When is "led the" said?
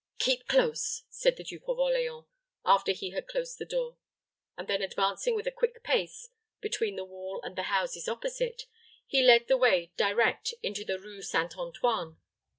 9.21-9.57